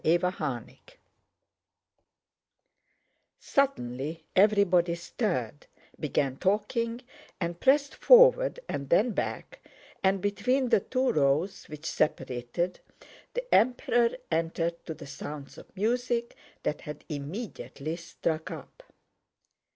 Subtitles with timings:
[0.03, 0.79] CHAPTER XVI
[3.37, 5.67] Suddenly everybody stirred,
[5.99, 7.01] began talking,
[7.39, 9.59] and pressed forward and then back,
[10.03, 12.79] and between the two rows, which separated,
[13.35, 18.81] the Emperor entered to the sounds of music that had immediately struck up.